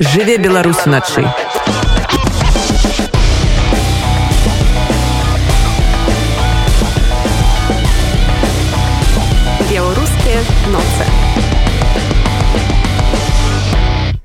[0.00, 1.26] жыве беларус начай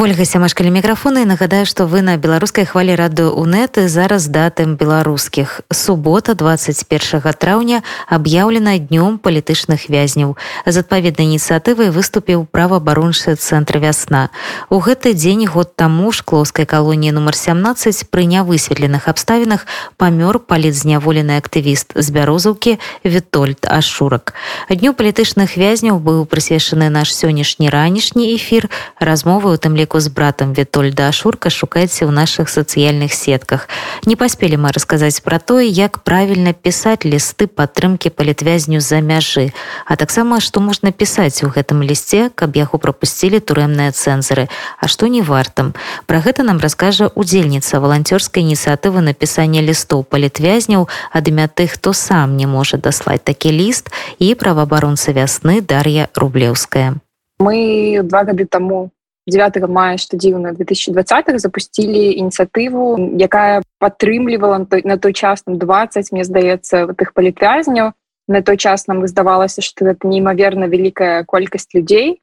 [0.00, 5.60] ольга сямашкалі мікрафона і нагадаю што вы на беларускай хвалі радыо унеты зараз датым беларускіх
[5.70, 7.78] субота 21 траўня
[8.10, 10.34] аб'яўлена днём палітычных вязняў
[10.66, 14.34] з адпаведнай ініцыятывай выступіў праваабароншы цэнтр вясна
[14.66, 19.62] у гэты дзень год таму шклоўскай калоніі нумар 17 пры нявысветленых абставінах
[19.94, 24.34] памёр палітзняволены актывіст з бярозаўкі вітольд ашурак.
[24.66, 28.66] Дню палітычных вязняў быў прысвечаны наш сённяшні ранішні эфір.
[28.98, 33.68] Размовы у тым ліку з братам вітольда ашурка шукайце ў наших сацыяльных сетках.
[34.08, 39.52] Не паспелі мы расказаць пра тое як правільна пісаць лісты падтрымки палітвязню за мяжы
[39.84, 44.48] а таксама што можна пісаць у гэтым лісце каб яго пропусцілі турэмныя цэнзары.
[44.80, 45.74] А што не вартам
[46.06, 52.36] про гэта нам раскажа удзельніца валанцёрскай ініцыятывы напісання лістоў палітвязняў ад імя тых хто сам
[52.36, 56.96] не можа даслаць такі ліст і праваабаронца вясны дар'я рублеўская.
[57.38, 58.90] Мы два гады таму
[59.26, 66.24] 9 мая што дзіўна 2020 запусцілі ініцыятыву якая падтрымлівала на той час там 20 мне
[66.24, 67.92] здаецца тых палітвязняў.
[68.28, 72.20] На той час нам здавалася што это неймаверна вялікая колькасць людзей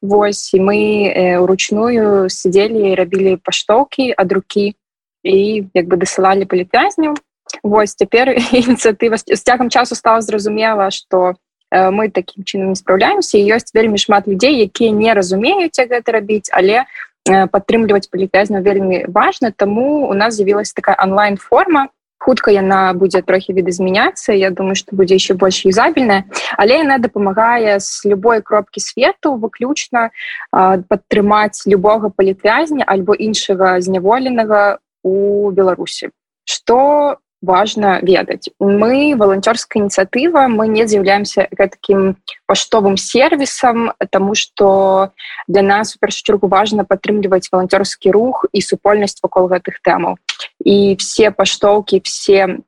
[0.00, 4.74] Вось і мы э, сидзелі рабілі паштоўкі ад рукі
[5.26, 5.36] і
[5.74, 7.18] як бы дасылалі палітвязняў
[7.62, 8.30] Вось цяпер
[8.62, 13.98] ініцыятыва з цягам часу стала зразумела што Э, мы таким чынам не спраўляемся ёсць вельмі
[13.98, 19.50] шмат людзей якія не разумеюць гэта рабіць але э, падтрымліваць палітязна вельмі важна.
[19.50, 21.88] Таму у нас з'явілась такая онлайн форма
[22.20, 26.24] хутка яна будзе трохі відазмяняцца Я думаю что будзе еще больш юзабельная.
[26.56, 30.10] Але яна дапамагае с любой кропкі свету выключна
[30.52, 36.10] падтрымаць любога палітвязня альбо іншага зняволенага у беларусі.
[36.44, 45.10] Что важно ведаць мы волонцёрская ініцыятыва мы не з'яўляемся таким паштовым сервисам тому что
[45.48, 50.16] для нас у першачаргу важно падтрымліваць волонцёрскі рух і супольнасць вакол гэтых тэмаў
[50.64, 52.60] і все паштоўки все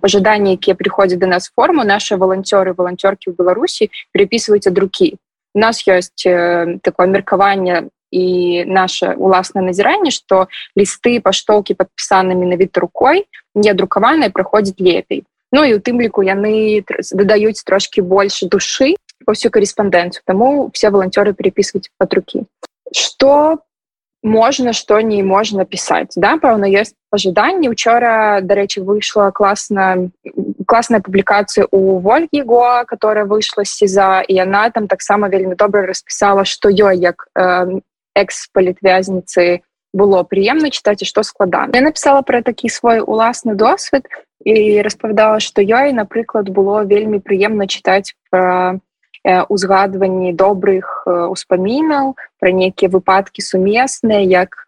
[0.00, 5.18] пожаданні якія приходят до нас форму наши волонцёры волонцёрки ў беларусі переписываюць ад руки
[5.54, 10.46] у нас есть э, такое меркаванне і наше уласнае назіранне что
[10.78, 15.24] лісты паштоўкі подпісаны менавіта рукой не друкаваныя праходзіць лепей.
[15.50, 18.94] Ну і у тым ліку яны дадаюць трошки больше душы
[19.26, 22.38] по всю корэспондэнцию тому все волонтеры переписываюць под руки.
[22.94, 23.58] Что
[24.22, 26.38] можна что не можна пісаць да?
[26.38, 30.10] Пэўна есть пожаданні учора дарэчы выйшла класна
[30.66, 36.44] класная публікацыя у ольгі го которая выйшла сеза і яна там таксама вельмі добра распісала
[36.44, 37.26] что ёй як
[38.14, 39.62] экс-палітвязніцы
[39.94, 44.10] было прыемна чытаць і што складана я написала про такі свой уласны досвед
[44.44, 48.78] і распавядала што ёй напрыклад было вельмі прыемна чытаць про
[49.24, 54.66] узгадванні добрых успамінаў пра нейкія выпадкі сумесныя як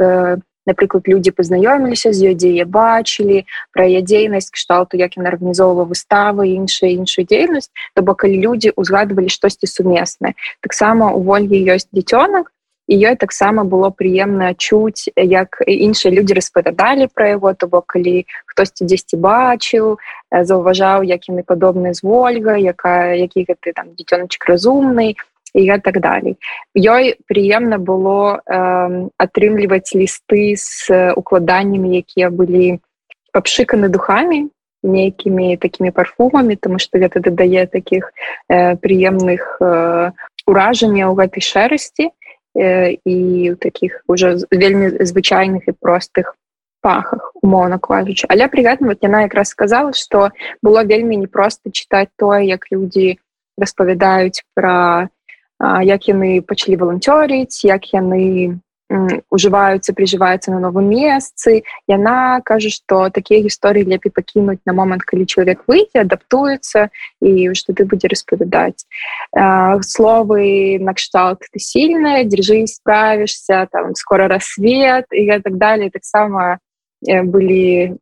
[0.66, 5.86] напрыклад людзі пазнаёміліся з ёй дзе я бачылі пра яе дзейнасць кшталту як яна арганізоўвала
[5.86, 10.34] выставы іншая іншую дзейнасць то бок калі людзі узгадвалі штосьці сумеснае
[10.64, 12.50] таксама у ольгі ёсць дзіцёнак
[12.86, 18.26] і ёй таксама было прыемна чуць як іншыя людзі распавядалі пра яго то бок калі
[18.46, 19.98] хтосьці дзесьці бачыў
[20.30, 25.14] заўважаў як яны падобны з ольга якая які гэты там дзіцёначак разумны
[25.56, 26.36] і я так далей.
[26.76, 32.78] Ёй прыемна было э, атрымліваць лісты з укладаннямі якія былі
[33.32, 34.52] папшыканы духамі
[34.86, 38.12] нейкімі такімі парфумамі тому что гэта дадае таких
[38.48, 40.12] э, прыемных э,
[40.46, 42.12] уражанняў гэтай шэрасці.
[42.12, 42.25] і
[42.56, 46.34] ў таких уже вельмі звычайных і простых
[46.80, 50.30] пахах умоўна кажучы але при гэтым вот яна якраз сказала что
[50.62, 53.18] было вельмі непросто читать тое як люди
[53.58, 55.08] распавядаюць про
[55.60, 63.42] як яны пачалі валанцёрыць як яны ужываюцца прыжываюцца на новым месцы яна кажа што такія
[63.42, 66.88] гісторыі лепей пакінуць на момант калі чалавек выйдзе адаптуецца
[67.20, 68.86] і што ты будзе распавядаць
[69.82, 75.90] словы накшталт ты сильная дзяржы справішся там скоро рассвет і так далее.
[75.90, 76.58] Таксама
[77.02, 77.98] былі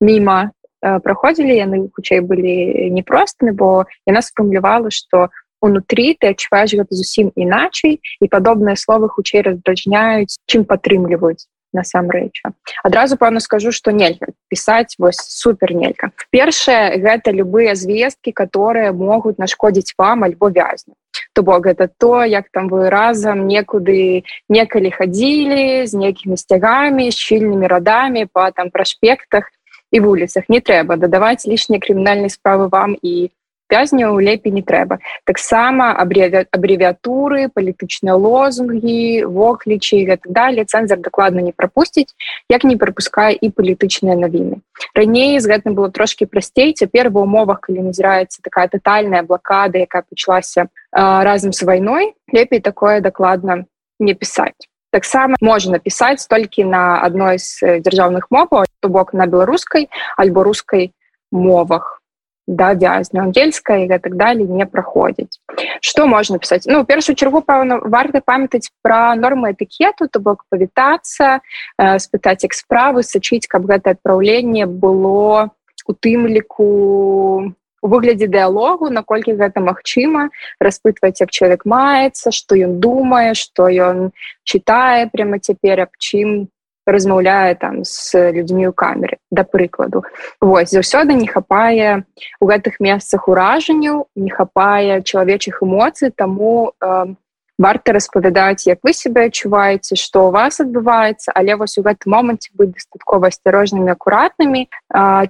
[0.00, 6.92] мімо праходзілі яны хутчэй былі непростымі бо яна сфармулявала што у унутры ты адчуваеш гэта
[7.00, 12.42] зусім іначай і падобныя словы хутчэй раздражняюць чым падтрымліваюць насамрэч
[12.88, 19.40] адразу пэўна скажу что нельга пісаць вось супер нелька першае гэта любыя звесткі которые могуць
[19.42, 20.94] нашкодзіць вам альбо вязні
[21.34, 27.66] то бок гэта то як там вы разам некуды некалі хадзілі з нейкімі сцягамі шчыльнымі
[27.66, 29.50] радамі по там праспектах
[29.94, 30.50] і вуліцах.
[30.50, 33.30] Не трэба дадаваць лішнія крымінальнай справы вам і
[33.70, 34.98] вязняў лепей не трэба.
[35.24, 42.14] Таксама абрэвіатуры палітычныя лозунгі воклічы так далее цэнзар дакладна не прапусціць
[42.48, 44.60] як не прапускае і палітычныя навіны.
[44.94, 46.74] Раней з гэтым было трошки прасцей.
[46.74, 53.00] Цяпер ва умовах калі назіраецца такая тотальная блокада якая пачалася разам з вайной лепей такое
[53.00, 53.64] дакладна
[53.98, 54.68] не пісаць.
[54.94, 60.92] Таксама можна напісаць толькі на адной з дзяржаўных моваў то бок на беларускай альбо рускай
[61.32, 62.03] мовах
[62.46, 65.40] да вязня ангельская і так далее не праходзіць
[65.80, 71.40] что можна пісаць ну першую чаргу пэўна варта памятаць пра нормы этыкету то бок павітацца
[71.78, 75.50] э, спытаць як справы сачыць каб гэта адпраўленне было
[75.86, 77.52] у тым ліку
[77.84, 84.08] у выглядзе дыалогу наколькі гэта магчыма распытваць як чалавек маецца што ён думае што ён
[84.48, 86.48] чытае прямо цяпер аб чым
[86.86, 90.04] размаўляе там с людзьмі ў камеры да прыкладу
[90.40, 92.04] вось заўсёды не хапае
[92.40, 97.14] у гэтых месцах уражанняў не хапае чалавечых эмоцый таму э,
[97.58, 102.50] варта распавядаць як вы себе адчуваеце што у вас адбываецца але вось у гэтым моманце
[102.54, 104.66] быць дастаткова асцярожнымі акуратнымі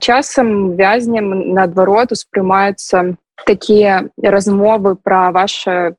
[0.01, 5.97] часам вязнем наадварот успрымаюцца такія размовы пра ваше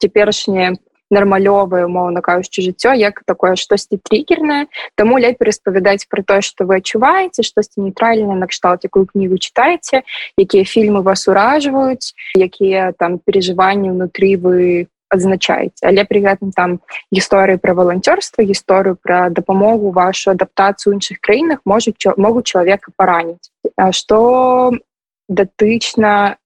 [0.00, 0.76] цяперашняе
[1.10, 4.66] нармалёвае умоўна кажучы жыццё як такое штосьці триггернае.
[4.94, 10.02] Таму лепей распавядаць про тое что вы адчуваеце штосьці нейтральна накшталт якую кнігу читаеце
[10.38, 15.86] якія фільмы вас уражваюць якія там переживанні внутри вы адзначаеце.
[15.86, 16.80] Але при гэтым там
[17.14, 23.50] гісторыі про валанцёрства гісторыю про дапамогу вашу адаптацыю іншых краінах можуць могуць чалавека параніць.
[23.92, 24.72] Что
[25.28, 26.36] датычна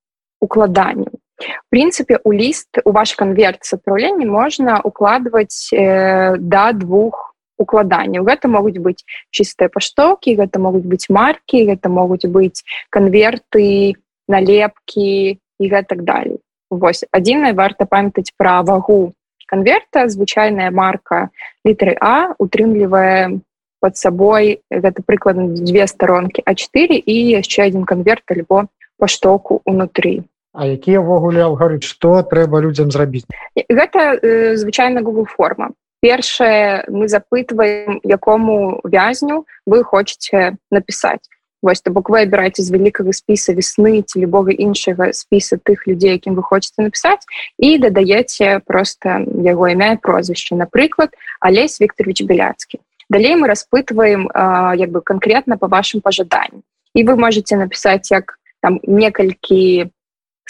[1.41, 8.25] укладанню прынцыпе у ліст у ваш канверт с адпраўлення можна укладваць э, да двух укладанняў
[8.25, 13.95] гэта могуць быць чыстыя паштоўкі гэта могуць быць маркі гэта могуць быць канверты
[14.29, 16.41] налепкі і гэтак далей
[16.71, 19.13] восьось адзіная варта памятаць пра вагу
[19.47, 21.31] канверта звычайная марка
[21.65, 23.41] літры а утрымлівае
[23.81, 30.67] под сабой гэта прыкладна две старонкі а4 і яшчэ один канверт альбо паштоку унутры А
[30.67, 33.26] якія ўвогуле алгарыт што трэба людзям зрабіць?
[33.55, 35.70] Гэта э, звычайна google форма
[36.00, 41.23] першае мы запытваем якому вязню вы хочетце напісаць.
[41.62, 46.17] Вось то бок вы абіраеце з вялікага спіса весны ці любога іншага спіса тых людзей
[46.17, 47.20] якім вы хочетце напісаць
[47.61, 50.56] і дадаеце просто яго імя прозвішча.
[50.56, 52.81] Напрыклад алесь викторович беляцкі.
[53.11, 54.31] Далей мы распытваем
[54.75, 56.64] як бы конкретно по вашим пожаданням
[56.94, 59.93] і вы можете напісаць як там некалькі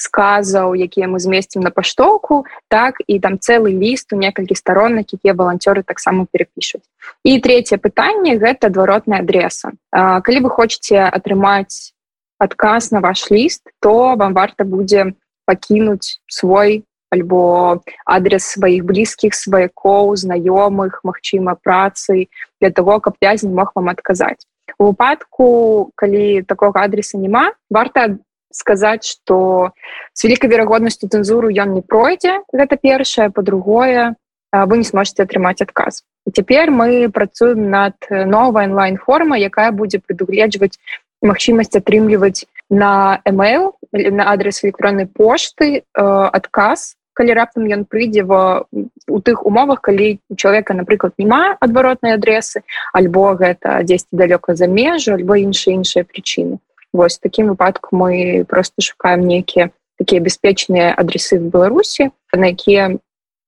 [0.00, 5.36] сказаў якія мы змесцім на паштоўку так і там цэлы ліст у некалькі старонак якія
[5.36, 6.84] валанцёры таксама перапішуць.
[7.24, 9.76] І третье пытанне гэта адваротная адреса.
[9.92, 11.92] Калі вы хочетце атрымаць
[12.40, 15.12] адказ на ваш ліст то вам варта будзе
[15.44, 22.30] пакінуць свой альбо адрес сваіх блізкіх сваякоў знаёмых магчыма працы
[22.60, 24.46] для того каб вязень мог вам адказаць.
[24.78, 28.16] У выпадку калі такога адреса няма варта
[28.52, 29.72] сказаць что
[30.12, 33.30] с великкай верагоднасцю цэнзуру ён не пройдзе гэта першае.
[33.30, 34.16] По-другое
[34.52, 36.02] вы не сможете атрымаць адказ.
[36.26, 40.78] Цяпер мы працуем над новой онлайн форма якая будзе прадугледжваць
[41.22, 49.18] магчымасць атрымліваць на email на адрес электронной пошты адказ калі раптам ён прыйдзе в у
[49.20, 55.14] тых умовах калі у человека напрыклад няма адваротнай адресы альбо гэта 10 далёка за межу
[55.14, 56.58] альбо іншыя іншыя прычыны
[56.92, 59.70] Вось такім выпадку мы просто шукаем нейкія
[60.00, 62.96] такія бяспечныя адрасы в Беларусі, на якія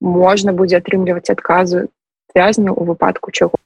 [0.00, 1.88] можна будзе атрымліваць адказы
[2.36, 3.56] вязню у выпадку чаго.